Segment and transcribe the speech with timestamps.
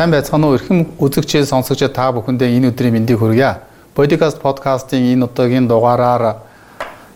[0.00, 0.56] Сайн байцгаана уу?
[0.56, 3.60] Эрхэм үзэгчээ сонсогч та бүхэндээ энэ өдрийн мэндийг хүргье.
[3.92, 6.40] Podcast подкастын энэ удаагийн дугаараар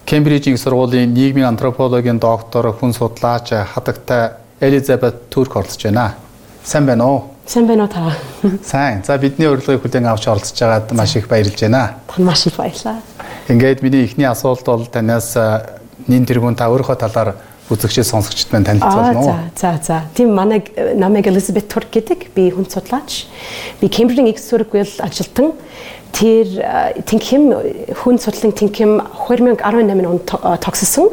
[0.04, 6.12] Кембрижийн сургуулийн нийгмийн антропологийн доктор хүн судлаач хадагтай Элизабет Турк оролцож байна.
[6.62, 7.24] Сайн байна уу?
[7.46, 8.12] Сайн байна уу та?
[8.60, 9.00] Сайн.
[9.00, 11.96] За бидний урилгыг хүлээн авч оролцож байгаад маш их баярлж байна.
[12.12, 13.00] Тань маш их баярлалаа.
[13.48, 15.32] Ингээд миний эхний асуулт бол танаас
[16.04, 17.32] нин тэргүүн та өөрийнхөө талаар
[17.70, 19.32] үзэгчээс сонсогчд маань танилцуулна уу?
[19.56, 19.96] За за за.
[20.14, 20.64] Тийм манай
[20.94, 22.28] намайг Elizabeth Turk гэдэг.
[22.36, 23.24] Би хүн судлаач.
[23.80, 25.52] Би Cambridge-ийн их сургуульд ажилтан.
[26.12, 26.46] Тэр
[27.08, 27.56] тэнхим
[28.04, 30.28] хүн судлалын тэнхим 2018 онд
[30.60, 31.08] тогссон.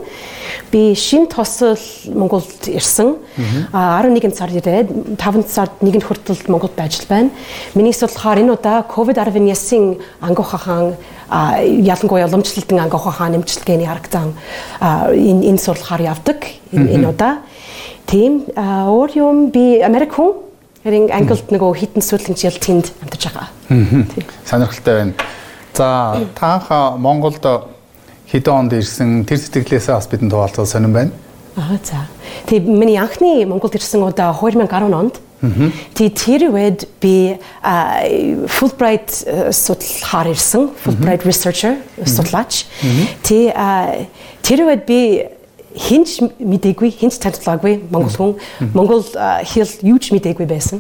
[0.72, 3.16] Би шин тосол Монголд ирсэн.
[3.74, 7.30] 11 сард ирээд 5 сард нэгэн хүртэл Монголд байж байна.
[7.76, 10.96] Миний судлахаар энэ удаа COVID-19-ийн ангохахан
[11.30, 14.34] ялангуяа уламжлалтын ангохахан нэмжлэгээний харагдан
[14.80, 16.40] энэ энэ судлахаар явдаг
[16.72, 17.44] энэ удаа.
[18.08, 23.48] Тийм өөр юм би Америк хүн Харин Англид нөгөө хитэн сүүлэн жил тэнд амьдарч байгаа.
[24.50, 25.14] Сонирхолтой байна.
[25.78, 27.38] За таанха Монголд
[28.32, 31.12] хэдэн онд ирсэн тэр сэтгэлээсээ бас бидэнд хуваалцах сонирн байна.
[31.56, 32.08] Аа за.
[32.48, 35.20] Тэг миний анхны Монголд ирсэн удаа 2010 онд.
[35.94, 37.38] Тэг тэр үед би
[38.48, 39.12] Fulbright
[39.52, 40.70] судлахаар ирсэн.
[40.80, 42.66] Fulbright researcher судлаач.
[43.26, 43.52] Тэг
[44.46, 45.28] тэр үед би
[45.76, 48.32] хинч мдэггүй хинч танилцаагүй монгол хүн
[48.76, 50.80] монгол хэл юуч мдэггүй байсан.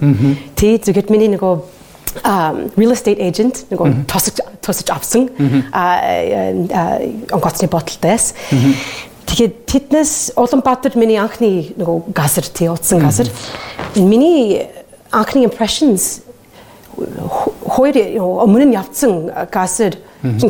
[0.56, 1.81] Тэ зөвхөн миний нөгөө
[2.78, 5.30] real estate agent нөгөө тосож тосож авсан.
[7.32, 8.34] Онгоцны боталтайс.
[9.32, 13.32] Тэгээд тэднээс Улаанбаатар миний анхны нөгөө газар тий утсан газар.
[13.96, 14.68] Миний
[15.12, 16.22] анхны impressions
[17.72, 19.96] хоёр өмнө нь явцсан газар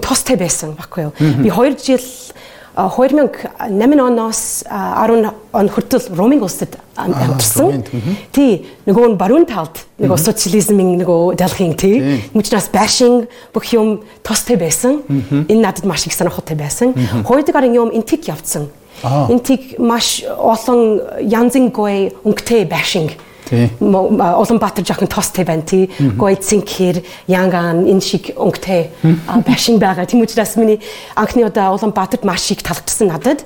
[0.02, 1.14] тостой байсан баггүй юу.
[1.46, 2.02] Би 2 жил
[2.90, 7.84] 2008 оноос 10 он хүртэл Ромын улсад амьдарсан.
[8.32, 12.22] Тий, нөгөө нь баруун талд нөгөө социализмын нөгөө дэлхийн тий.
[12.34, 15.02] Мөчнөөс башинг бүх юм тостой байсан.
[15.50, 16.96] Энэ надад маш их сонирхолтой байсан.
[17.28, 18.70] Хоёрдугаар гарын юм интиг явцсан.
[19.30, 23.18] Интиг маш олон янзын гой өнгөтэй башинг
[23.52, 25.90] Улаанбаатар жоохон тостой байна тий.
[26.00, 28.90] Гойцэн хэр янган энэ шиг өнгөтэй
[29.46, 30.06] башин байгаа.
[30.06, 30.80] Тийм учраас миний
[31.16, 33.44] анхны удаа Улаанбаатарт маш их таалагдсан надад.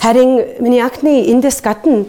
[0.00, 2.06] Харин миний анхны эндээс гадна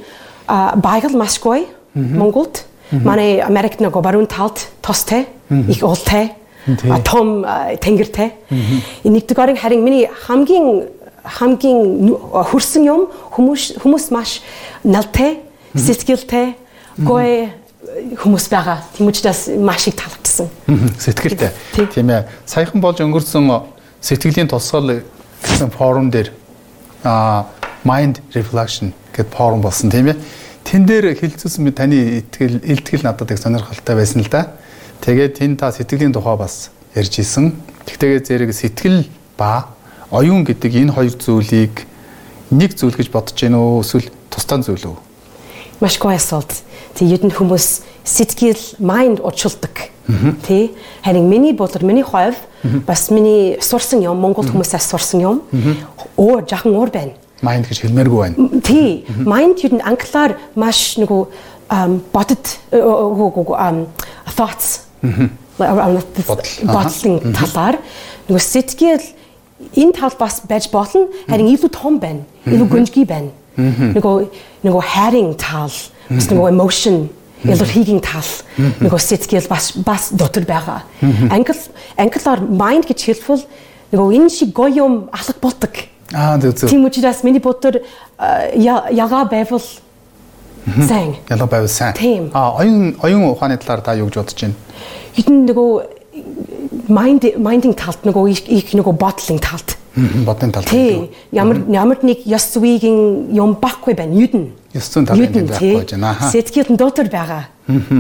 [0.48, 1.66] байгаль маш гоё
[1.96, 2.66] Монголд.
[2.92, 6.36] Манай Америкт нөгөө баруун талд тостой, их уултай,
[7.04, 7.42] том
[7.82, 8.30] тэнгэртэй.
[9.04, 10.86] Нэгдүгээр харин миний хамгийн
[11.26, 14.46] хамгийн хөрсөн юм хүмүүс хүмүүс маш
[14.86, 15.42] налтай,
[15.74, 16.54] сэтгэлтэй
[16.98, 17.52] гой
[18.18, 18.84] хүмүүс байгаа.
[18.96, 20.50] Тийм учраас маш их таалагдсан.
[21.00, 21.52] Сэтгэлтэй.
[21.94, 22.26] Тийм ээ.
[22.46, 23.50] Саяхан болж өнгөрсөн
[24.02, 25.02] сэтгэлийн тусгал
[25.44, 26.32] гэсэн форум дээр
[27.04, 27.46] а
[27.86, 30.18] mind reflection гэдэг форум болсон тийм ээ.
[30.66, 34.58] Тэн дээр хэлцүүлсэн би таны итгэл илтгэл надад их сонирхолтой байсан л да.
[35.06, 37.54] Тэгээд тэн та сэтгэлийн тухай бас ярьж исэн.
[37.86, 39.06] Тэгтэйгээ зэрэг сэтгэл
[39.38, 39.70] ба
[40.10, 41.86] оюун гэдэг энэ хоёр зүйлийг
[42.50, 44.98] нэг зүйл гэж бодож гэнэ үү эсвэл тусдаа зүйл үү?
[45.82, 46.66] Маш гоё асуулт.
[46.96, 47.68] Тэгээд нь хүмүүс
[48.08, 49.92] сэтгэл mind уучилдаг.
[50.48, 50.72] Тэ
[51.04, 52.40] харин миний бодлоор миний хувьд
[52.88, 55.38] бас миний сурсан юм Монгол хүмүүсээс сурсан юм.
[56.16, 57.14] Өөр жахан өөр байна.
[57.44, 58.62] Mind гэж хэлмээргүй байна.
[58.64, 59.04] Тий.
[59.28, 61.22] Mind юу н англиар маш нөгөө
[62.16, 62.46] бодод
[64.38, 64.88] thoughts.
[65.58, 67.76] Бодлын талаар.
[68.30, 69.06] Нөгөө сэтгэл
[69.76, 71.10] энэ тал бас байж болно.
[71.28, 72.24] Харин илүү том байна.
[72.46, 73.34] Илүү гүнжгий байна.
[73.58, 74.16] Нөгөө
[74.64, 75.74] нөгөө хайрын тал
[76.10, 77.08] бас нөгөө emotion
[77.46, 78.30] илэрхийлгийн тал
[78.82, 80.84] нөгөө сэтгэл бас бас дотор байгаа.
[81.30, 81.56] Англи
[81.98, 83.44] англиар mind гэж хэлбэл
[83.94, 85.74] нөгөө энэ шиг гоё юм алга болдог.
[86.14, 86.70] Аа зөв зөв.
[86.70, 87.82] Тийм учраас миний бодтор
[88.56, 89.64] яга байвал
[90.88, 91.16] сайн.
[91.30, 92.32] Яга байвал сайн.
[92.34, 94.56] Аа оюун оюун ухааны талаар та юу гэж бодож байна?
[95.16, 95.70] Хэдэн нөгөө
[96.90, 99.75] mind minding талд нөгөө их нөгөө бодлын талд.
[99.96, 100.68] Бодны талд.
[100.68, 101.10] Тийм.
[101.32, 104.12] Ямар ямар нэг ёс зүйн юм баггүй байна.
[104.12, 104.52] Юдэн.
[104.74, 106.16] Ёс зүйн юм байхгүй байна.
[106.32, 107.48] Сэтгэл нь дотор байгаа.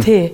[0.04, 0.34] Тий.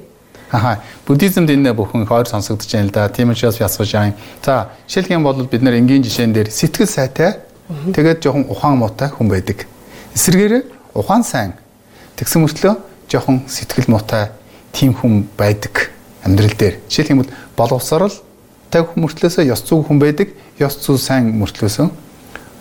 [0.51, 0.81] Аха.
[1.05, 3.09] Буддизмд энэ бүхэн хоёр сонсогдож байна л да.
[3.09, 4.15] Тийм учраас би асууж байгаа юм.
[4.43, 7.45] За, жишээлх юм бол бид нэр энгийн жишээн дээр сэтгэл сайтай
[7.93, 9.67] тэгээд жоохон ухаан муутай хүн байдаг.
[10.17, 10.65] Эсвэргээр
[10.97, 11.53] ухаан сайн
[12.17, 12.75] тэгсэн мөртлөө
[13.07, 14.33] жоохон сэтгэл муутай
[14.73, 15.93] тийм хүн байдаг
[16.25, 16.81] амьдрал дээр.
[16.89, 18.11] Жишээлх юм бол боловсрал
[18.71, 20.33] таг мөртлөөсөө ёс зүй хүн байдаг.
[20.59, 21.89] Ёс зүй сайн мөртлөөсөө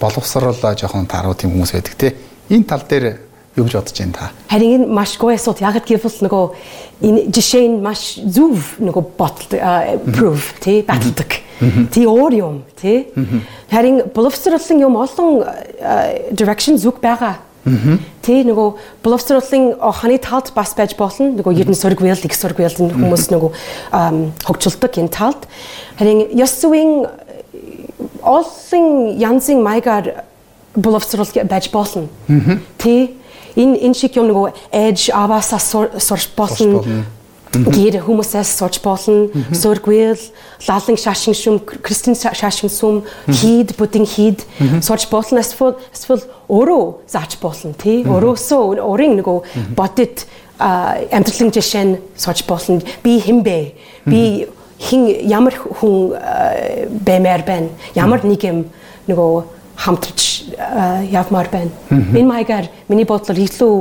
[0.00, 2.14] боловсрал жоохон таруу тийм хүмүүс байдаг те.
[2.50, 3.06] Энэ тал дээр
[3.56, 4.30] юу гэж бодож байна та?
[4.48, 5.60] Харин энэ маш гоё асуулт.
[5.60, 6.44] Яг гэвэл нөгөө
[7.04, 9.60] энэ жишээ нь маш зөв нөгөө ботл
[10.10, 11.30] proof тий баталдаг.
[11.92, 13.12] Тий өөр юм тий.
[13.70, 15.44] Харин боловсролын юм олон
[16.32, 17.36] direction зүг байгаа.
[17.64, 18.68] Тэ нөгөө
[19.04, 21.34] боловсруулалтын ханы талд бас байж болно.
[21.36, 23.50] Нөгөө ердэн сөрөг вэйл, их сөрөг вэйл хүмүүс нөгөө
[24.48, 25.44] хөгжилдөг энэ талд.
[26.00, 27.06] Харин ёс зүйн
[28.24, 28.86] олон
[29.20, 30.24] янзын маягаар
[30.74, 32.08] боловсруулалт байж болно.
[32.80, 33.12] Тэ
[33.56, 36.84] энэ энэ шиг юм нөгөө edge аваасаа сурч болно
[37.52, 39.28] гэр хүмүүсээс сурч болно.
[39.50, 40.20] Сөргвэл,
[40.68, 44.46] лалын шашин шум, кристин шашин сум, хид, будин хид
[44.82, 45.42] сурч болно.
[45.42, 48.04] Эсвэл эсвэл өөрөө зааж болно тий.
[48.06, 50.26] Өөрөөсөө өөрийн нөгөө бодит
[50.60, 52.82] амьдралын жишээ нь сурч болно.
[53.02, 53.74] Би хэн бэ?
[54.06, 54.46] Би
[54.78, 56.14] хин ямар хүн
[57.02, 57.68] баймаар байна?
[57.98, 58.70] Ямар нэг юм
[59.10, 59.42] нөгөө
[59.74, 60.54] хамтарч
[61.10, 61.74] явмаар байна.
[61.90, 63.74] Энэ маягаар миний бодлоор илүү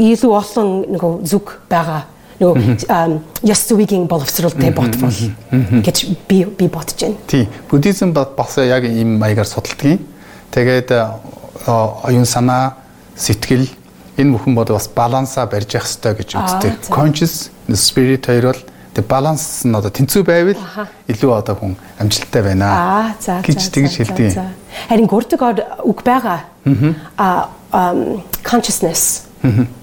[0.00, 2.08] илүү олон нөгөө зүг байгаа
[2.42, 5.14] нөгөө яс зүгийн боловсролтой ботвол
[5.86, 7.16] гэж би би бодож байна.
[7.26, 7.48] Тий.
[7.70, 10.02] Буддизм бас яг ийм маягаар судалдгийг.
[10.50, 10.90] Тэгээд
[11.66, 12.76] оюун санаа,
[13.16, 13.68] сэтгэл
[14.18, 16.72] энэ бүхэн бод бас балансаа барьж явах хэрэгтэй гэж үздэг.
[16.90, 18.62] Conscious, spirit хоёр бол
[18.92, 20.60] тэг баланс нь одоо тэнцүү байвал
[21.08, 24.36] илүү одоо хүн амжилттай байна аа гэж тэгж хэлдэг.
[24.88, 25.40] Харин гурдаг
[25.86, 26.44] үг байгаа.
[27.16, 27.48] Аа
[28.44, 29.24] consciousness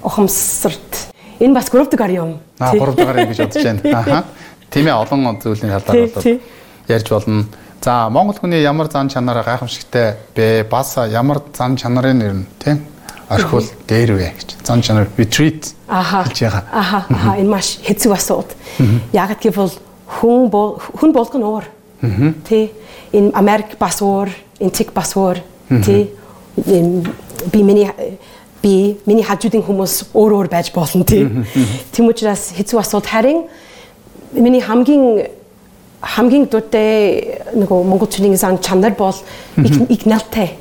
[0.03, 1.09] ухамсарт
[1.39, 2.39] Энэ бас 3 дугаар юм.
[2.59, 3.81] Аа 3 дугаар юм гэж бодож байна.
[3.99, 4.23] Аха.
[4.69, 6.41] Тийм ээ олон зүйлийн талаар болоод
[6.87, 7.45] ярьж болно.
[7.81, 10.67] За Монгол хүний ямар зан чанараа гайхамшигтай бэ?
[10.69, 12.83] Бас ямар зан чанарын нэр нь тийм
[13.29, 14.49] орхиул дээр вэ гэж.
[14.67, 16.63] Зан чанар retreat гэж байгаа.
[16.73, 17.05] Аха.
[17.09, 17.37] Аха.
[17.39, 18.51] Энэ маш хэцүү асуулт.
[19.13, 19.71] Яг гэвэл
[20.19, 21.65] хүн хүн болгон уур.
[22.01, 22.71] Тэ
[23.13, 25.39] энэ Америк бас уур, энэ Тик бас уур.
[25.69, 26.09] Тэ
[26.57, 27.91] би миний
[28.61, 31.45] би миний хажуудын хүмүүс өөр өөр байж болно тийм.
[31.91, 33.45] Тийм учраас хэцүү асуулт харин
[34.33, 35.27] миний хамгийн
[36.01, 39.15] хамгийн дуртай нөгөө монголчуудын зан чанар бол
[39.57, 40.55] их налтай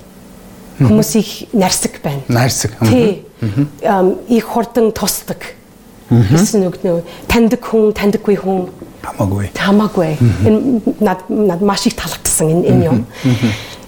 [0.79, 2.23] хүмүүсийг нарсаг байна.
[2.29, 2.75] Нарсаг.
[2.89, 3.25] Тий.
[4.29, 5.55] Их хурдан тусдаг.
[6.09, 8.69] Гэсэн үг нөө таньдаг хүн, таньдаггүй хүн
[9.05, 9.51] хамаагүй.
[9.55, 10.17] Хамаагүй.
[10.47, 11.95] Энэ над над маш их
[12.41, 13.07] энэ энэ юм.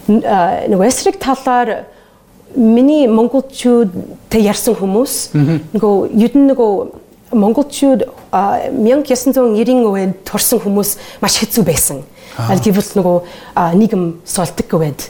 [0.08, 1.86] Нөгөө эсрэг талаар
[2.56, 5.14] миний монголчуудтай ярьсан хүмүүс
[5.75, 6.73] нөгөө юдэн нөгөө
[7.31, 12.02] монголчууд 1990-ийн үед турсан хүмүүс маш хэцүү байсан.
[12.38, 13.17] Аль гэвэл нөгөө
[13.79, 15.00] нийгэм сулдаг гэвэд.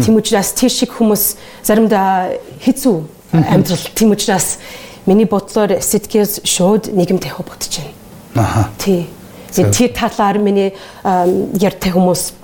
[0.00, 2.32] Тийм учраас тийш шиг хүмүүс заримдаа
[2.64, 2.96] хэцүү
[3.32, 3.84] амьдрал.
[3.94, 4.56] Тийм учраас
[5.04, 7.92] миний бодлоор сэтгэл шууд нийгэмтэй холбогдож байна.
[8.34, 8.68] Аха.
[8.78, 9.06] Тий.
[9.52, 10.72] Тэр талаар миний
[11.04, 12.37] ярьтай хүмүүс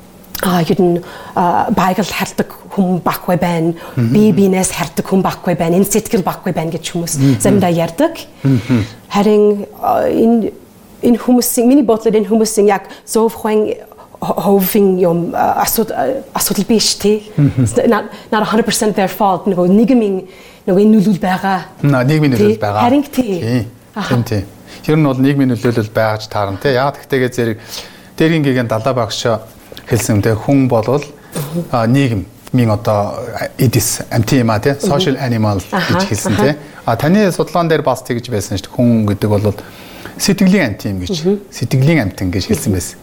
[0.45, 1.03] а юу н
[1.73, 3.73] байгаль хардаг хүн баггүй байна.
[3.97, 5.81] Би бинээс хардаг хүн баггүй байна.
[5.81, 8.21] Энэ сэтгэл баггүй байна гэж хүмүүс заримдаа ярьдаг.
[9.09, 10.53] Харин энэ
[11.01, 13.73] энэ хүмүүсийн миний бодлоор энэ хүмүүсийн яг зөв хүн
[14.21, 17.33] ховын юм асуудал биш тий.
[17.89, 20.29] Not not 100% their fault нөгөө нийгмийн
[20.69, 21.59] нөгөө энэ нөлөөл байгаа.
[21.81, 22.83] Нийгмийн нөлөөл байгаа.
[22.85, 23.41] Харин тий.
[23.41, 24.45] Тий.
[24.85, 26.77] Тэр нь бол нийгмийн нөлөөлөл байгаж таарна тий.
[26.77, 27.59] Яг тэгтэйгээ зэрэг
[28.17, 29.25] дэргийн гиген далаа багш
[29.89, 31.05] хэлсэн те хүн болвол
[31.73, 33.21] нийгмийн одоо
[33.59, 38.03] эдис амтын юм а те social animal гэж хэлсэн те а таны судалгаан дээр бас
[38.03, 38.75] тэгж байсан шүү дээ.
[38.77, 39.55] Хүн гэдэг бол
[40.19, 41.13] сэтгэлийн амтын юм гэж
[41.51, 42.99] сэтгэлийн амтан гэж хэлсэн байсан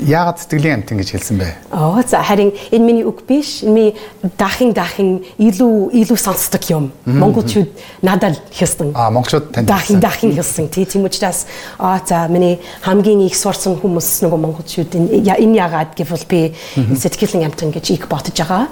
[0.00, 1.48] яагаад сэтгэлийн амтан гэж хэлсэн бэ?
[1.72, 3.62] Оо за харин энэ миний үг биш.
[3.62, 3.96] Миний
[4.38, 6.92] дахин дахин илүү илүү сонсдог юм.
[7.04, 7.68] Монголчууд
[8.00, 8.96] надад хэлсэн.
[8.96, 10.68] Аа монголчууд танд дахин дахин хэлсэн.
[10.68, 11.46] Тийм учраас
[11.78, 16.54] аа за миний хамгийн их сурсан хүмүүс нөгөө монголчууд энэ яагаад гэвэл би
[16.96, 18.68] сэтгэлийн амтан гэж их ботж байгаа.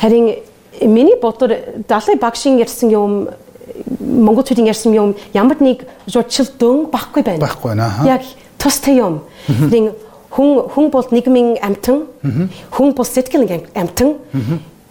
[0.00, 0.44] Харин
[0.82, 1.56] миний бодлоор
[1.88, 3.28] далай багшийн ярьсан юм
[4.00, 7.46] монголчуудын ярьсан юм ямар нэг журчилдөн баггүй байна.
[7.46, 7.92] Баггүй байна.
[8.04, 8.22] Яг
[8.58, 9.22] тустай юм.
[9.48, 9.94] Нэг
[10.30, 12.06] хүн хүн бол нийгмийн амтан
[12.70, 14.18] хүн бол сэтгэлийн амтан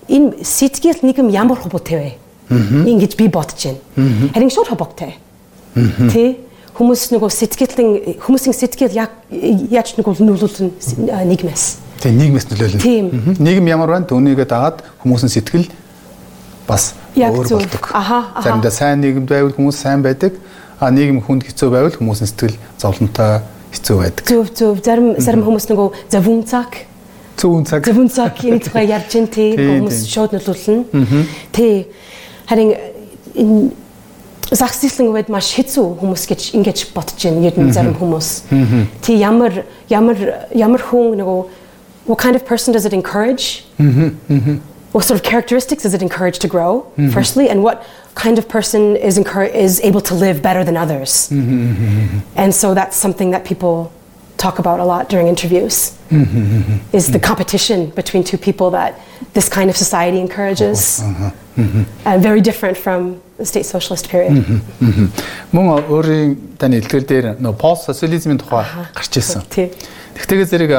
[0.09, 2.11] энэ сэтгэл нийгэм ямар холбоотой вэ?
[2.49, 4.31] Ингэж би бодож байна.
[4.33, 5.13] Харин шууд холбоотой
[6.11, 6.37] тий
[6.77, 10.71] хүмүүс нөгөө сэтгэлийн хүмүүсийн сэтгэл яг яаж нэг бол нөлөөлнө.
[11.27, 11.65] Нийгмээс
[12.01, 14.09] тий нийгмээс нөлөөлнө нийгэм ямар байна?
[14.09, 15.67] Түүнийгээ дагаад хүмүүсийн сэтгэл
[16.67, 17.83] бас өөр болдог.
[18.43, 20.33] Заримдаа сайн нийгэмд байвал хүмүүс сайн байдаг.
[20.79, 23.41] А нийгэм хүнд хэцүү байвал хүмүүсийн сэтгэл зовлонтой
[23.73, 24.23] хэцүү байдаг.
[24.27, 26.85] Зөв зөв зарим зарим хүмүүс нөгөө завун цаг.
[27.37, 27.85] Зөвүүн цаг.
[27.85, 29.53] Завун цаг энэ тухай ярьж ин тий.
[29.57, 31.25] Хүмүүс шууд нөлөөлнө.
[31.53, 31.85] Тий.
[32.49, 32.73] Харин
[33.35, 33.71] энэ
[34.51, 37.43] загсчлан үед маш хэцүү хүмүүс гэж ингэж бодож байна.
[37.51, 38.29] Ер нь зарим хүмүүс.
[39.03, 41.39] Тий ямар ямар ямар хүн нөгөө
[42.07, 43.65] what kind of person does it encourage?
[44.96, 46.86] What sort of characteristics does it encourage to grow?
[47.12, 51.30] Firstly, and what kind of person is is able to live better than others.
[52.36, 53.90] And so that's something that people
[54.36, 55.96] talk about a lot during interviews
[56.92, 59.00] is the competition between two people that
[59.34, 61.00] this kind of society encourages.
[62.04, 64.32] And very different from the state socialist period.
[65.52, 68.64] Мөн өөрийн таны илтгэл дээр нөө пост социализмын тухай
[68.96, 69.44] гарч ирсэн.
[69.52, 69.68] Тий.
[70.16, 70.72] Тэгтээс зэрэг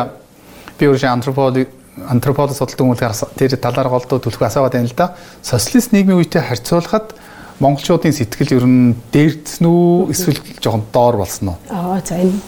[0.81, 1.69] би өөрөө антрополог
[2.06, 5.16] антрополог судалдаг хүмүүлээр тэр талаар голдуу төлөх асуугаад байна л да.
[5.42, 7.16] Социалист нийгмийн үетэй харьцуулахад
[7.58, 11.58] монголчуудын сэтгэл ер нь дээрдсэн үү эсвэл жоохон доор болсон уу?
[11.70, 12.38] Аа за энэ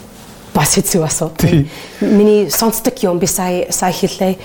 [0.55, 1.67] бас хэцүү асуудал.
[2.01, 4.39] Миний сонсдог юм би сая сая хэллээ.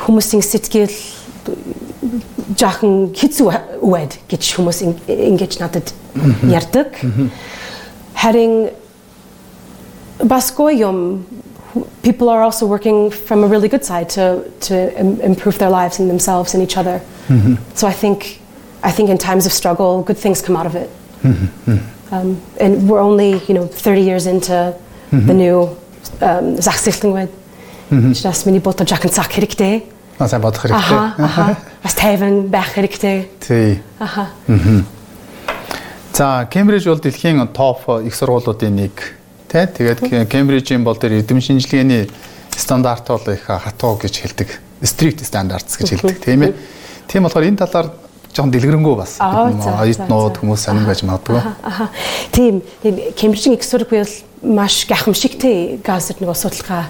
[0.00, 0.96] Хүмүүсийн сэтгэл
[2.56, 3.48] жаахан хэцүү
[3.84, 5.92] үед гэж хүмүүс ингэж надад
[6.48, 6.96] ярьдаг.
[8.16, 8.70] Харин
[10.24, 11.24] бас гоё юм
[12.03, 15.99] people are also working from a really good side to to Im- improve their lives
[15.99, 17.01] and themselves and each other.
[17.75, 18.39] So I think
[18.83, 20.89] I think in times of struggle, good things come out of it.
[22.11, 24.73] Um, and we're only you know 30 years into
[25.11, 25.75] the new
[26.21, 27.29] um, захисгалын
[28.13, 29.85] Just миний бодож жахан цаг хэрэгтэй.
[30.17, 31.25] Аа сайн бодох Аха, хэрэгтэй.
[31.25, 31.57] аха.
[31.83, 33.29] Бас тайван байх хэрэгтэй.
[33.39, 33.79] Тий.
[33.99, 34.29] Аха.
[36.13, 38.93] За, Кембриж бол дэлхийн топ их сургуулиудын нэг
[39.50, 39.66] тий.
[39.66, 42.06] Тэгээд Кембрижийн бол тэр эдэм шинжилгээний
[42.54, 44.48] стандарт бол их хатуу гэж хэлдэг.
[44.82, 46.54] Strict standards гэж хэлдэг тийм ээ.
[47.10, 47.90] Тийм болохоор энэ талаар
[48.30, 50.40] жоохон дэлгэрэнгүй бас Аа, бид за, оюут за, нууд за.
[50.40, 51.40] хүмүүс сонирн байж магадгүй.
[52.32, 52.62] Тийм.
[52.82, 54.16] Тийм Кембрижийн сургууль бол
[54.56, 56.86] маш гайхамшигтэй газар нөгөө судалгаа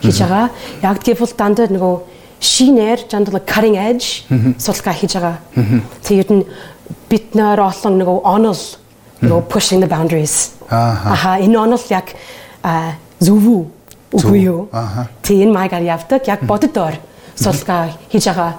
[0.00, 0.50] хийж байгаа.
[0.86, 1.94] Яг гэвэл дандаа нөгөө
[2.40, 4.24] шинээр жандал cutting edge
[4.62, 5.36] судалгаа хийж байгаа.
[6.06, 6.46] Тэгээд нь
[7.10, 8.62] бид нөр олон нөгөө онол
[9.28, 10.52] нөгөө pushing the boundaries.
[10.70, 11.12] Ааха.
[11.12, 12.14] Аха энэ онол яг
[13.48, 13.64] үү
[14.14, 14.68] үгүй юу?
[14.72, 15.08] Аха.
[15.22, 16.22] Тэг энэ маягаар явдаг.
[16.28, 16.94] Яг боддоор
[17.34, 18.54] судалгаа хийж байгаа.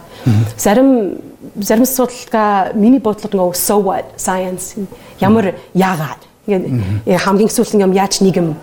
[0.58, 1.18] Зарим
[1.62, 4.76] зарим судалгаа миний бодлоод нөгөө so what science
[5.22, 6.22] ямар яагаад?
[6.48, 8.56] Ингээд хамгийн сүүлийн юм яаж нийгэм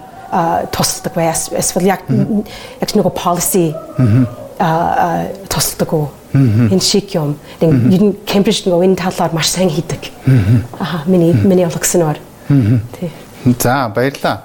[0.73, 2.01] тусдаг Ес- эсвэл яг
[2.81, 3.75] яг нөгөө policy
[4.59, 7.37] а тусдаг уу энэ шиг юм.
[7.61, 10.11] Нэг ер нь Кембриж нөгөө энэ талаар маш сайн хийдэг.
[10.81, 12.19] Аа миний миний олгсноор.
[12.49, 13.11] Тий.
[13.59, 14.45] За, баярлалаа.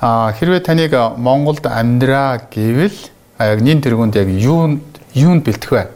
[0.00, 2.96] А хэрвээ таныг Монголд амьдраа гэвэл
[3.38, 4.80] а, яг нин тэргуунд яг юу
[5.14, 5.95] юунд бэлтэх вэ?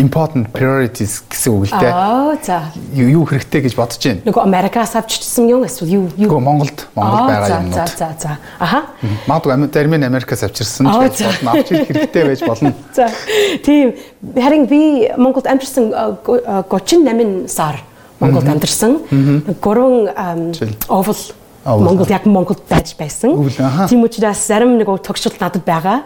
[0.00, 1.92] Important priorities гэсэн үг л дээ.
[1.92, 2.72] Аа за.
[2.96, 4.24] Юу хэрэгтэй гэж бодож байна.
[4.24, 7.76] Нөгөө Америкаас авчирсан юм эсвэл юу юу Нөгөө Монголд Монголд байгаа за, юмнууд.
[7.76, 8.32] За за за.
[8.56, 8.80] Аха.
[9.28, 10.96] Магадгүй зарим нь Америкаас авчирсан за.
[11.28, 11.50] болно.
[11.52, 12.72] Авч ирэх хэрэгтэй байж болно.
[12.96, 13.10] За.
[13.60, 13.92] Тийм.
[14.32, 17.84] Харин би Монголд амьдарсан а, го- а, 38 сар
[18.18, 18.96] Монголд амьдарсан.
[19.60, 20.72] Гурван ам, Жил.
[20.88, 21.16] овол
[21.64, 21.84] Овол.
[21.84, 23.36] Монголд яг Монголд байж байсан.
[23.88, 26.02] Тийм учраас зарим нөгөө тогшилт надад байгаа.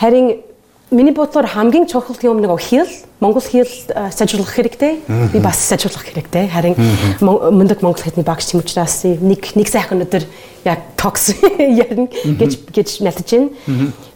[0.00, 0.42] Харин
[0.90, 5.00] миний бодлоор хамгийн чухал юм нөгөө хэл Монгол хэл а, сайжруулах хэрэгтэй.
[5.32, 6.46] Би бас сайжруулах хэрэгтэй.
[6.46, 6.76] Харин
[7.20, 10.28] мундаг монгол хэлний багш тийм учраас нэг нэг сайхан өдөр
[10.64, 13.50] яг токс ярина гэж гэж мэдэж байна.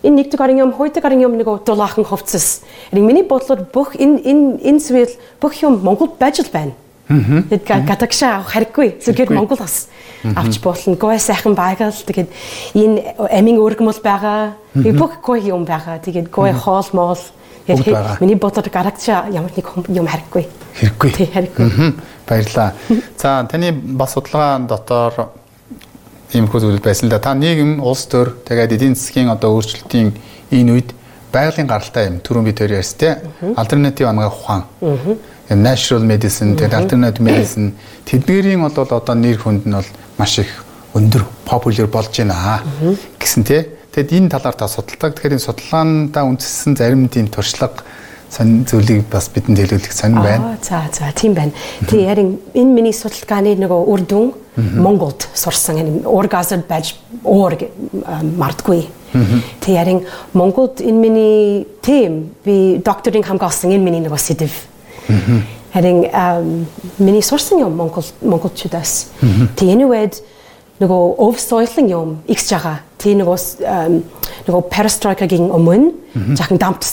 [0.05, 2.63] Энэ нэг дэх юм хоёр дахь юм нөгөө дулаахан хувцас.
[2.93, 6.77] Миний бодлоор бүх энэ энэ энэ зүйл бүх юм Монголд байж л байна.
[7.11, 9.03] Тэгээд гадагшаа авах хэрэггүй.
[9.03, 9.91] Зүгээр Монгол бас
[10.23, 10.95] авч болно.
[10.95, 11.91] Гой сайхан байгаал.
[11.91, 12.31] Тэгээд
[12.79, 14.55] энэ амийн өргөмөл байгаа.
[14.79, 15.99] Тэгээд бүх гой юм байгаа.
[15.99, 17.19] Тэгээд гой хоол моол.
[17.67, 17.83] Байгаа.
[17.83, 20.45] Тэгээд миний бодлоор гадагшаа ямар нэг юм хэрэггүй.
[20.79, 21.11] Хэрэггүй.
[21.19, 21.67] Тий хэрэггүй.
[21.67, 21.91] Мгм.
[22.31, 22.71] Баярлалаа.
[23.19, 25.35] За таны бас судалгаа дотор
[26.31, 27.19] иймэрхүү зүйл байсан л да.
[27.19, 30.15] Та нийгэм, улс төр, тэгээд эдийн засгийн одоо өөрчлөлтийн
[30.55, 30.95] энэ үед
[31.35, 32.23] байгалийн гаралтай юм.
[32.23, 33.11] Түрүүн би тэр ярьсан те.
[33.59, 34.63] Альтернатив ангаа ухаан.
[35.51, 37.73] Юм natural medicine, тэгээд alternative medicine
[38.07, 39.89] тэднэрийн бол одоо нэр хүнд нь бол
[40.19, 40.65] маш их
[40.95, 42.63] өндөр popular болж байна
[43.19, 43.67] гэсэн те.
[43.91, 45.19] Тэгэд энэ талаар та судалдаг.
[45.19, 47.83] Тэгэхээр энэ судалгаандаа үндэссэн зарим тийм туршлага
[48.31, 50.55] сонь зүйлийг бас бидэнд хэлүүлэх сонь байна.
[50.63, 51.51] За за тийм байна.
[51.91, 54.31] Тий харин энэ миний судалгааны нөгөө үр дүн
[54.79, 56.07] Монголд сурсан энэ
[57.27, 57.75] уур гэ-
[58.07, 58.87] а, мартгүй.
[59.59, 64.55] Тий харин Монголд энэ миний тийм би докторийн хамгаалсан энэ миний нөгөө сэдв.
[65.73, 66.05] Харин
[66.99, 69.11] миний сурсан юм Монгол монголчуудаас.
[69.61, 70.23] Үед
[70.81, 72.81] нөгөө oversoiling юм ихс жага.
[72.99, 73.39] Тий нөгөө
[74.49, 75.93] нөгөө perestroika-гийн өмнө
[76.37, 76.85] жахан дамп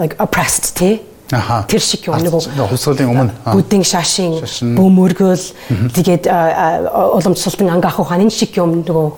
[0.00, 1.02] like oppressed тий
[1.32, 1.64] Аха.
[1.68, 3.32] тэр шиг юм нөгөө хувьсгалын өмнө.
[3.44, 4.40] Бүдэн шашин
[4.76, 5.44] бөмөргөл
[5.92, 9.08] тэгээд а, а, уламжлалтын ангаах ухаан энэ шиг юм нөгөө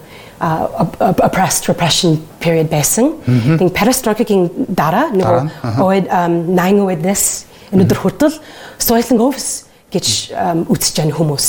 [1.22, 3.14] oppressed repression period байсан.
[3.24, 6.10] Тэгээд perestroika-гийн дараа нөгөө ойд
[6.50, 8.34] nine with this өнөдөр хүртэл
[8.78, 10.36] soiling overs гэж
[10.70, 11.46] үзэж байгаа хүмүүс.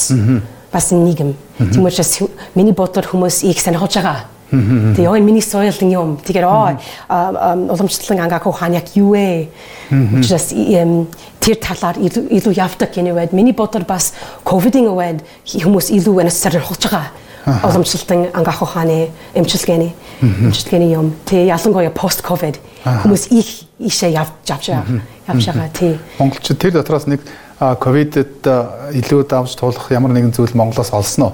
[0.72, 1.32] Бас энэ нийгэм.
[1.74, 2.20] Тийм учраас
[2.56, 4.26] миний бодлоор хүмүүс их сонирхож байгаа.
[4.52, 6.10] Тэгээ яа миний соёлын юм.
[6.24, 9.52] Тэгэхээр ам, уламжлалын ангаах ухаан яг юу вэ?
[9.92, 11.08] Учраас эм,
[11.44, 14.14] тэр талаар илүү явдаг энэ үед миний бодлоор бас
[14.48, 17.12] ковидын үед хүмүүс илүү энэ сонирхож байгаа.
[17.48, 21.16] Уламжлалтын ангаах ухааны эмчилгээний эмчилгээний юм.
[21.25, 23.48] Тэ ялангуяа пост ковид хүмүүс их
[23.80, 25.96] ишээ явж явж явж байгаа тий.
[26.20, 27.24] Монголчууд тэр дотроос нэг
[27.60, 28.44] ковидэд
[29.00, 31.34] илүү давж туулах ямар нэгэн зүйл Монголоос олсон уу?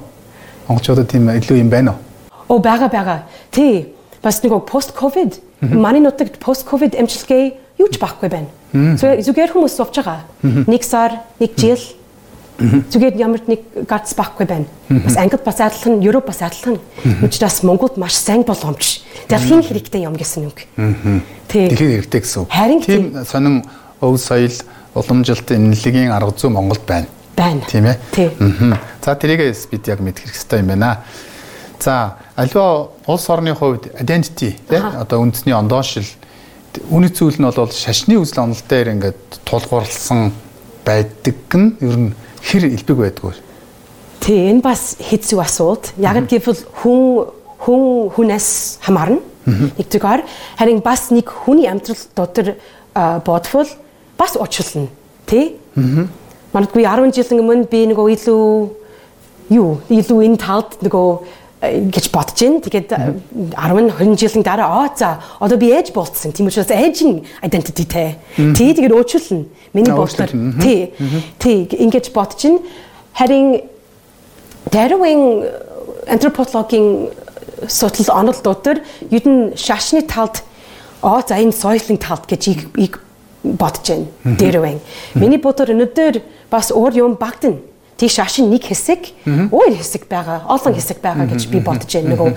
[0.69, 2.57] Монголчуудад тийм илүү юм байна уу?
[2.57, 3.23] О бага бага.
[3.51, 3.89] Тий.
[4.21, 8.49] Бас нэг пост ковид манай нутагт пост ковид эмчилгээ юу ч байхгүй байна.
[8.73, 10.23] Зүгээр хүмүүс сувж байгаа.
[10.41, 11.81] Нэг сар, нэг жил
[12.63, 14.65] Зүгээр ямар нэг гац байхгүй байна.
[14.89, 16.79] Бас Англид бас адилхан, Европ бас адилхан.
[17.21, 19.03] Учираас Монголд маш сайн боломж.
[19.27, 20.63] Дэлхийн хэрэгтэй юм гэсэн үг.
[21.51, 21.67] Тий.
[21.67, 22.49] Дэлхийн хэрэгтэй гэсэн үг.
[22.49, 23.63] Харин тийм сонин
[23.99, 24.55] өв соёл
[24.95, 27.07] уламжлалтын энэлгийн арга зүй Монголд байна.
[27.35, 27.61] Байна.
[27.67, 27.97] Тийм ээ.
[28.15, 28.31] Тий.
[29.03, 31.03] За тэрийгээс бид яг мэдэх хэрэгтэй юм байна.
[31.83, 36.07] За аливаа улс орны хувьд identity тий одоо үндэсний ондоошил
[36.87, 40.31] үнэт зүйл нь бол шашны үзэл онол дээр ингээд тулгуурласан
[40.85, 42.11] байдаг нь ер нь
[42.43, 43.33] хэр элбэг байдгүй.
[44.19, 45.93] Тий, энэ бас хэцүү асуулт.
[45.97, 47.31] Яг гэвэл хүн
[47.63, 49.23] хүн хүнээс хамаарна.
[49.47, 50.21] Нэгдүгээр
[50.59, 52.55] харин бас нэг хүний амьдрал дотор
[52.93, 53.69] бодвол
[54.17, 54.87] бас очлон
[55.25, 55.55] тий.
[56.53, 58.45] Манайд би 10 жилийн өмнө би нөгөө илүү
[59.51, 61.07] юу илүү энэ талд нөгөө
[61.63, 62.59] гэж бодож байна.
[62.59, 66.35] Тэгээд 10 20 жилийн дараа аа за одоо би ээж болцсон.
[66.35, 68.19] Тийм учраас ээжийн identityтэй.
[68.35, 69.47] Тий тэгээд уучлална.
[69.71, 70.91] Миний бодлоор тий.
[71.39, 72.59] Тий ингэж бодож байна.
[73.15, 73.61] Харин
[74.71, 75.47] Дарвин
[76.07, 77.09] антропологийн
[77.67, 80.43] судлал онол дотор ер нь шашны талд
[81.01, 82.41] аа за энэ соёлын талд гэж
[82.75, 82.99] ийг
[83.43, 84.07] бодож байна.
[84.35, 84.79] Дарвин.
[85.15, 86.19] Миний бодлоор өнөөдөр
[86.51, 87.63] бас өөр юм багтана
[87.97, 89.13] тийш ашин нэг хэсэг
[89.53, 92.15] өөр хэсэг байгаа олон хэсэг байгаа гэж би бодож байна.
[92.15, 92.29] Нөгөө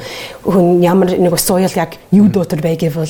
[0.45, 3.09] хүн ямар нөгөө соёл яг юу дотор байгивал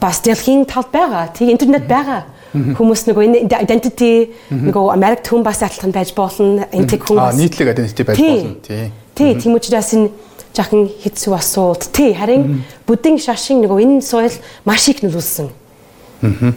[0.00, 1.30] бас дэлхийн талд байгаа.
[1.32, 2.24] Тий интернет байгаа.
[2.54, 6.66] Хүмүүс нөгөө identity нөгөө Америкт хүн бас адилхан байж болно.
[6.70, 8.54] Энэ тэг хүн бас нийтлэг identity байж болно.
[8.62, 8.90] Тий.
[9.14, 10.10] Тий тийм учраас энэ
[10.54, 14.34] жахан хэцүү асуулт тий харин буддing шашин нөгөө энэ соёл
[14.64, 15.50] маш их нөлөөлсөн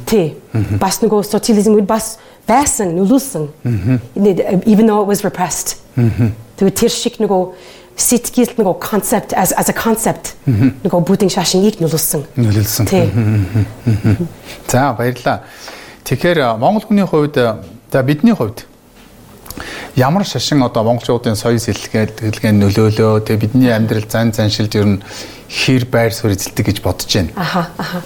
[0.06, 0.36] тий
[0.80, 3.50] бас нөгөө социализм бас байсан нөлөөлсөн.
[4.66, 5.78] Even though it was repressed.
[6.58, 7.42] Тэгээ тэр шиг нөгөө
[7.98, 12.24] сэтгэл нөгөө concept as as a concept нөгөө бүдин шашиныг нөлөөлсөн.
[12.38, 12.86] Нөлөөлсөн.
[14.70, 15.44] За баярлалаа.
[16.06, 18.66] Тэгэхээр Монгол хүний хувьд за бидний хувьд
[19.96, 25.02] ямар шашин одоо монголчуудын соёл сэлгэлгээнд нөлөөлөө тэгээ бидний амьдрал зан заншилд ер нь
[25.50, 27.34] хэр байр суурь эзэлдэг гэж бодож байна.
[27.36, 28.02] Аха аха.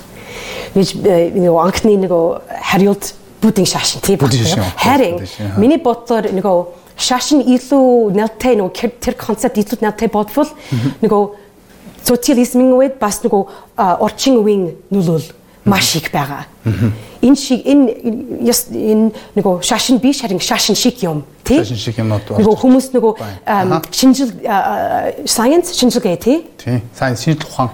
[0.75, 0.93] Нэг
[1.35, 2.25] нөгөө анхны нөгөө
[2.71, 4.37] хариулт будын шашин тий багт.
[4.79, 5.19] Харин
[5.57, 6.57] миний бодлоор нөгөө
[7.01, 10.49] шашин илүү нэлтэй нөгөө тэр концепт илүү нэлтэй бодвол
[11.01, 11.23] нөгөө
[12.05, 13.41] социализмын үед бас нөгөө
[14.05, 15.27] орчин үеийн нөлөөл
[15.65, 16.45] маш их байгаа.
[17.21, 21.61] Энэ шиг энэ энэ нөгөө шашин биш харин шашин шиг юм тий.
[21.61, 22.41] Шашин шиг юмнууд байна.
[22.41, 23.13] Нөгөө хүмүүс нөгөө
[23.93, 24.31] шинжил
[25.25, 26.45] science шинжилгээ тий.
[26.57, 26.81] Тий.
[26.97, 27.69] Science шинжлэх ухаан.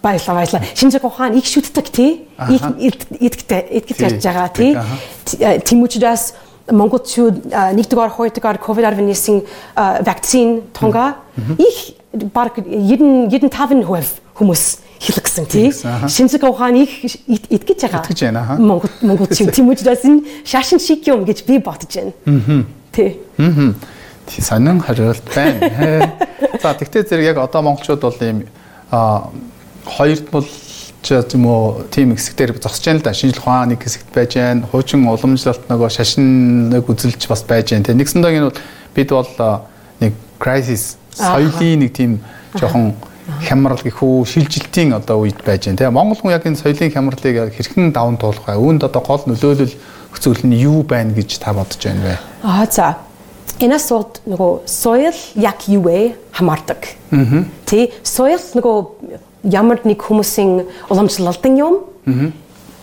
[0.00, 0.64] Баярлалаа баярлалаа.
[0.74, 2.28] Шинжлэх ухаан их шүтдэг тий.
[2.48, 2.64] Их
[3.20, 4.72] идэгтэй идэгтэй ярьж байгаа тий.
[5.36, 9.44] Тэмүүчдээс монголчууд нэгдүгээр хоёрдугаар ковид-19-ийн
[10.04, 11.16] вакцин тунга
[11.60, 11.96] их
[12.32, 13.52] баг 95%
[14.36, 15.70] хүмүүс хэлгсэн тий.
[15.72, 18.02] Шинжлэх ухааныг итгэж байгаа.
[18.02, 18.56] Итгэж байна.
[18.58, 22.12] Монгол монголчууд тийм учраас энэ шашин шиг юм гэж би бодож байна.
[22.26, 22.64] Аа.
[22.92, 23.20] Тий.
[23.38, 23.74] Аа.
[24.26, 26.18] Тий сонин хариулт байна.
[26.62, 28.46] За тэгтээ зэрэг яг одоо монголчууд бол ийм
[28.90, 29.30] а
[29.86, 30.46] хоёрд бол
[31.02, 33.14] ч юм уу тийм хэсэгтэр зогсож байна л да.
[33.14, 34.66] Шинжлэх ухааны хэсэгт байж байна.
[34.66, 37.86] Хуучин уламжлалт нөгөө шашиныг үзэлж бас байж байна.
[37.86, 38.58] Тэ нэгсэндээ энэ бол
[38.98, 39.30] бид бол
[40.02, 42.18] нэг crisis соёлын нэг тийм
[42.58, 42.94] жоохон
[43.44, 47.52] хямрал гэх үү шилжилтийн одоо үед байж байна тийм Монгол хүн яг энэ соёлын хямралыг
[47.52, 48.56] хэрхэн даван туулах вэ?
[48.56, 49.74] Үүнд одоо гол нөлөөлөл
[50.12, 52.14] өгцөл нь юу байна гэж та бодож байна вэ?
[52.42, 52.96] Аа за
[53.58, 56.94] Энэ сууд нөгөө соёл яг юу вэ хамаардаг.
[57.10, 57.42] Аа.
[57.66, 58.76] Тэ соёл нөгөө
[59.50, 61.74] ямар нэг хүмүүсийн уламжлалтын юм.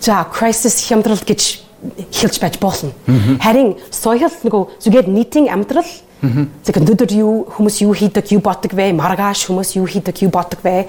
[0.03, 1.63] За crisis хямдрал гэж
[2.11, 2.91] хэлж байж болно.
[3.39, 5.87] Харин соёл нөгөө зүгээр нийтийн амьдрал
[6.21, 8.93] Тэг өнөөдөр юу хүмүүс юу хийдэг, юу боддог вэ?
[8.95, 10.87] Маргааш хүмүүс юу хийдэг, юу боддог вэ?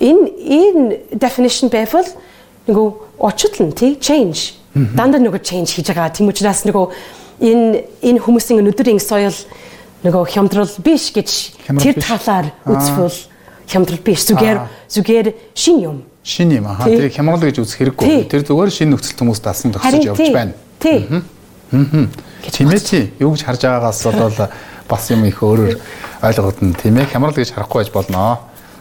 [0.00, 0.82] Энэ энэ
[1.14, 2.08] definition байвал
[2.66, 2.86] нөгөө
[3.20, 4.56] очлон тий change.
[4.74, 6.10] Дандаа нөгөө change хийж байгаа.
[6.10, 6.84] Тийм учраас нөгөө
[7.42, 9.36] энэ энэ хүмүүсийн өнөөдрийн соёл
[10.02, 11.30] нөгөө хямдрал биш гэж
[11.78, 13.18] тэр талаар үзвэл
[13.70, 14.26] хямдрал биш.
[14.26, 14.58] Зүгээр
[14.90, 15.96] зүгээр шин юм.
[16.22, 16.86] Шин юм аа.
[16.86, 18.26] Тэр хямрал гэж үзэх хэрэггүй.
[18.30, 20.54] Тэр зүгээр шин нөхцөлт хүмүүс дасан төгсөж явж байна.
[20.78, 21.06] Тий.
[21.06, 21.22] Аа.
[22.50, 24.48] Тийм ээ чи юу гэж харж байгаагаас бол
[24.88, 25.78] бас юм их өөрөөр
[26.22, 28.18] ойлгогдно тийм ээ хямрал гэж харахгүй байж болно.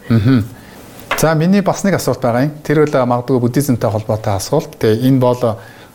[0.10, 0.44] Аа.
[1.18, 2.54] За миний бас нэг асуулт байгаа юм.
[2.66, 4.74] Тэр бол магадгүй буддизмтай холбоотой асуулт.
[4.80, 5.38] Тэгээ энэ бол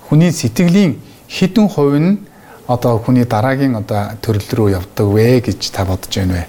[0.07, 2.23] хүний сэтгэлийн хідэн хувь нь
[2.67, 6.45] одоо хүний дараагийн одоо төрөл рүү явдаг вэ гэж та бодож байна вэ?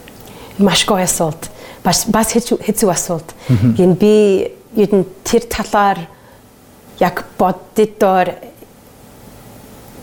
[0.58, 1.50] маш гоё асуулт.
[1.84, 3.34] Бас бас хэцүү асуулт.
[3.78, 6.00] Гин би ер нь тэр талаар
[7.00, 8.34] яг боддоор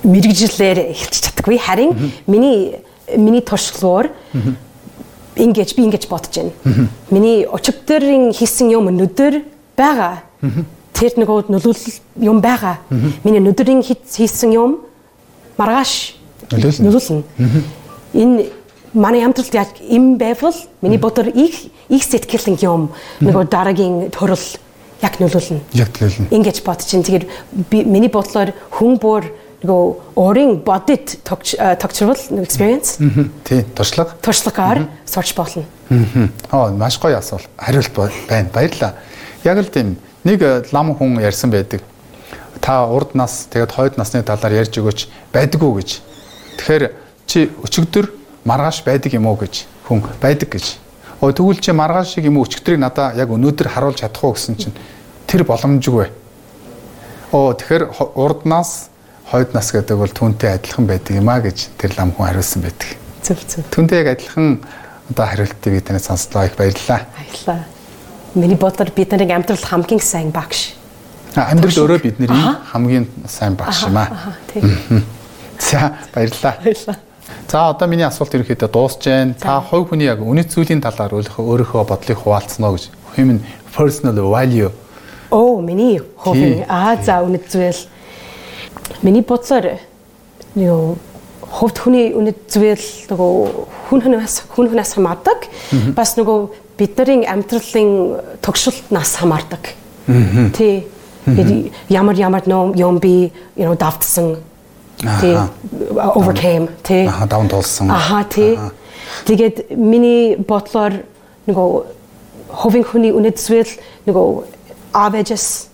[0.05, 1.59] мэрэгжлэр эхэлж чаддаггүй.
[1.59, 2.81] Харин миний
[3.17, 4.13] миний туршлагаар
[5.37, 6.89] ингэж би ингэж бодож байна.
[7.11, 9.43] Миний өчигдрийн хийсэн юм өнөдөр
[9.77, 10.23] байгаа.
[10.95, 12.79] Тэр нөгөө нөлөөлөл юм байгаа.
[13.25, 14.79] Миний өнөдрийн хийсэн юм
[15.59, 16.15] маргааш
[16.51, 17.25] нөлөөлнө.
[18.15, 18.47] Энэ
[18.95, 22.91] манай амьдралд яг им байвал миний бодор их их сэтгэлийн юм
[23.21, 24.47] нөгөө дараагийн төрөл
[25.03, 25.61] яг нөлөөлнө.
[25.75, 26.31] Яг нөлөөлнө.
[26.31, 27.27] Ингэж бодож чинь тэгээд
[27.71, 29.33] миний бодлоор хүн бүр
[29.65, 33.01] нөгөө өөрийн бодит тогтчрол experience
[33.49, 35.65] тий туршлага туршлагаар сурч болно.
[36.51, 37.93] Аа маш гоё асуулт хариулт
[38.29, 38.49] байна.
[38.53, 38.95] Баярлалаа.
[39.45, 41.81] Яг л тийм нэг лам хүн ярьсан байдаг.
[42.61, 45.91] Та урд нас тэгээд хойд насны талаар ярьж өгөөч байдаггүй гэж.
[46.61, 46.85] Тэгэхээр
[47.27, 48.13] чи өчигдөр
[48.45, 50.77] маргааш байдаг юм уу гэж хүн байдаг гэж.
[51.21, 54.57] Өө тэгвэл чи маргааш шиг юм уу өчигдрийг надаа яг өнөөдөр харуулж чадах уу гэсэн
[54.57, 54.77] чинь
[55.27, 56.09] тэр боломжгүй.
[57.33, 58.94] Оо тэгэхээр урд нас
[59.35, 62.91] хойд нас гэдэг бол түүнтэй адилхан байдаг юм а гэж тэр лам хүн хариулсан байдаг.
[63.19, 63.67] Зөв зөв.
[63.75, 64.63] Түүнтэй яг адилхан
[65.11, 67.03] одоо хариултыг би танаас сонслоо их баярлалаа.
[67.19, 67.65] Баярлалаа.
[68.39, 70.79] Миний бодлоор бидний амьдрал хамгийн сайн багш.
[71.35, 72.31] Амьдрал өөрөө бидний
[72.71, 74.07] хамгийн сайн багш юм а.
[75.59, 76.55] За баярлалаа.
[76.63, 76.99] Баярлалаа.
[77.51, 79.35] За одоо миний асуулт ерөөхдөө дуусж байна.
[79.35, 82.87] Та хувь хүний яг үнэт зүйлийн талаар өөрийнхөө бодлыг хуваалцсан уу гэж.
[83.19, 83.43] Human
[83.75, 84.71] personal value.
[85.31, 87.83] Оо миний хувийн аа за үнэт зүйл
[89.03, 89.79] Миний бодлоор
[90.55, 90.97] нөгөө
[91.55, 93.33] хувьд хүний үнэт зүйл нөгөө
[93.91, 95.47] хүн хүнээс хүн хүнээс хамаардаг.
[95.95, 96.39] Бас нөгөө
[96.79, 97.91] бидний амьдралын
[98.43, 99.75] тогшилтнаас хамаардаг.
[100.57, 100.87] Тий.
[101.89, 104.37] Ямар ямар нөө юм би you know давтсан.
[105.21, 105.37] Тий.
[105.95, 107.07] overcame тий.
[107.07, 107.91] Аа даван тулсан.
[107.91, 108.59] Аха тий.
[109.27, 111.05] Тэгээд миний бодлоор
[111.47, 111.69] нөгөө
[112.51, 113.71] хувийн хүний үнэт зүйл
[114.07, 114.27] нөгөө
[114.95, 115.69] авэжс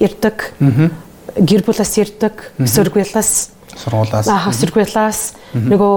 [0.00, 0.52] ирдэг.
[0.60, 1.03] Аа
[1.34, 4.28] гэр бүлээс ирдэг, сургуулиас сургуулаас.
[4.28, 5.96] аа сургуулиас нөгөө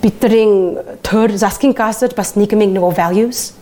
[0.00, 3.52] бидний төр засгийн газар бас нийгмийн нөгөө values.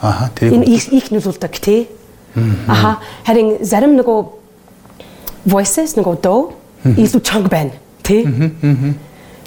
[0.00, 0.62] Аа тийм.
[0.62, 1.88] Их их нөлөөлдөг тий.
[2.68, 4.18] Аха харин зарим нөгөө
[5.46, 6.52] voices нөгөө доо
[6.84, 8.24] илүү чанга байна тий.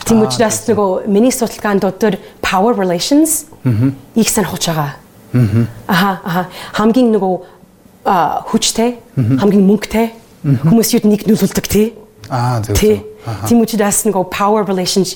[0.06, 3.46] Тийм учраас нөгөө миний судалгаанд дотор power relations
[4.16, 4.96] их сан байгаа.
[5.88, 6.46] Аха аха.
[6.74, 7.42] Хамгийн нөгөө
[8.04, 10.08] хүчтэй хамгийн мөнгөтэй
[10.44, 11.94] хүмүүс юу нэг нөлөөлдөг тий.
[12.30, 12.76] Аа зөв.
[12.76, 13.00] Тий.
[13.48, 15.16] Тийм учраас нөгөө power relations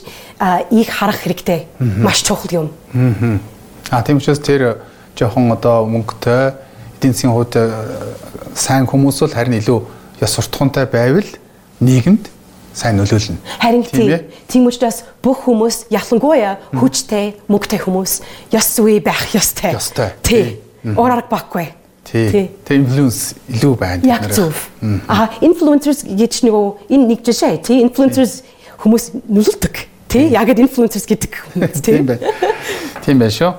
[0.72, 1.68] их харах хэрэгтэй.
[2.00, 3.40] Маш чухал юм.
[3.92, 4.80] Аа тийм учраас тэр
[5.16, 6.56] жоохон одоо мөнгөтэй
[6.98, 7.56] эдийн засгийн хувьд
[8.56, 9.80] сайн хүмүүс бол харин илүү
[10.24, 11.28] ёс суртахуунтай байвал
[11.80, 12.32] нийгэмд
[12.74, 13.38] сайн нөлөөлнө.
[13.60, 14.32] Харин тийм.
[14.48, 18.14] Тийм учраас бүх хүмүүс ялангуяа хүчтэй, мөнгөтэй хүмүүс
[18.54, 19.74] ёс зүй байх ёстой.
[19.74, 20.14] Ёстой.
[20.22, 20.62] Тий.
[20.96, 21.74] Орарг баггүй.
[22.08, 22.48] Тий.
[22.64, 24.08] Тэг инфлюенс илүү байна.
[24.08, 24.56] Яг зөв.
[25.12, 28.42] Аа influencers гэж нөгөө энэ нэг жишээ тий influencers
[28.80, 29.84] хүмүүс нөлөөлдөг.
[30.08, 32.00] Тий яг л influencers гэдэг хүмүүс тий.
[32.00, 32.36] Тийм байна.
[33.04, 33.54] Тийм байна шүү.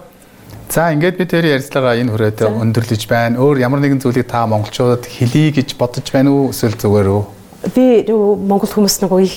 [0.68, 3.40] За ингээд би тэр ярилцлага энэ хүрээд өндөрлөж байна.
[3.40, 7.24] Өөр ямар нэгэн зүйлийг та монголчуудад хэлье гэж бодож байна уу эсвэл зүгээр үү?
[7.74, 9.36] Би Монгол хүмүүс нөгөө их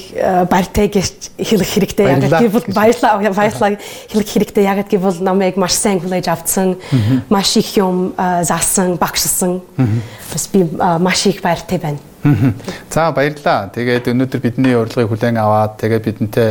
[0.49, 2.05] баяртай гэж хэлэх хэрэгтэй.
[2.05, 3.73] Яг гэвэл баярлаа баярлаа
[4.12, 4.65] хэлэх хэрэгтэй.
[4.67, 6.77] Яг гэвэл намайг маш сайн хүлээж авцсан,
[7.29, 9.62] маш их юм заасан, багшсан.
[10.31, 11.99] Бас би маш их баяртай байна.
[12.93, 13.73] За баярлалаа.
[13.73, 16.49] Тэгээд өнөөдөр бидний урилгыг хүлээн аваад тэгээд бидэнтэй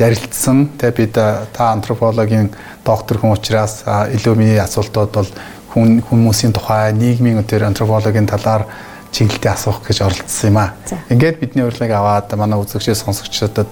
[0.00, 0.72] ярилцсан.
[0.80, 2.48] Тэгээд бид та антропологийн
[2.80, 5.28] доктор хүн учраас илүү миний асуултууд бол
[5.76, 8.64] хүн хүмүүсийн тухай, нийгмийн өдөр антропологийн талаар
[9.12, 10.74] чиглэлтэй асуух гэж оролцсон юм аа.
[11.10, 13.70] Ингээд бидний урилгыг аваад манай үзэгчдээ сонсогчдод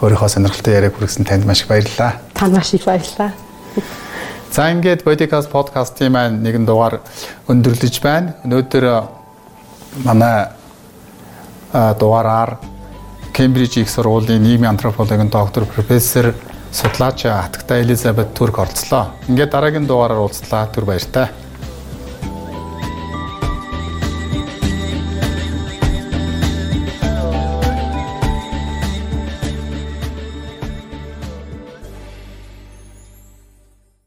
[0.00, 2.20] өөрийнхөө сонирхолтой яриаг хүргэсэн танд маш их баярлалаа.
[2.34, 3.32] Танд маш их баярлалаа.
[4.52, 7.00] За ингээд Bodicast podcast-ийн маань нэгэн дугаар
[7.48, 8.36] өндөрлөж байна.
[8.44, 8.84] Өнөөдөр
[10.04, 10.48] манай
[11.72, 12.56] дугаараар
[13.36, 16.32] Кембриж их сургуулийн нийгмийн антропологийн доктор профессор
[16.72, 19.12] судлаач Атгтай Элизабет Түрк оролцлоо.
[19.28, 20.68] Ингээд дараагийн дугаараар уулзлаа.
[20.72, 21.28] Түр баяртай.